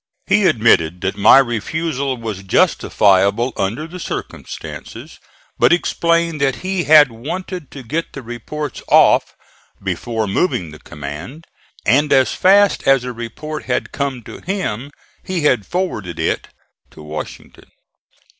He 0.25 0.47
admitted 0.47 1.01
that 1.01 1.15
my 1.15 1.37
refusal 1.37 2.17
was 2.17 2.41
justifiable 2.41 3.53
under 3.55 3.85
the 3.85 3.99
circumstances, 3.99 5.19
but 5.59 5.71
explained 5.71 6.41
that 6.41 6.55
he 6.65 6.85
had 6.85 7.11
wanted 7.11 7.69
to 7.69 7.83
get 7.83 8.13
the 8.13 8.23
reports 8.23 8.81
off 8.87 9.35
before 9.79 10.25
moving 10.25 10.71
the 10.71 10.79
command, 10.79 11.45
and 11.85 12.11
as 12.11 12.33
fast 12.33 12.87
as 12.87 13.03
a 13.03 13.13
report 13.13 13.65
had 13.65 13.91
come 13.91 14.23
to 14.23 14.39
him 14.39 14.89
he 15.23 15.41
had 15.41 15.67
forwarded 15.67 16.17
it 16.17 16.47
to 16.89 17.03
Washington. 17.03 17.69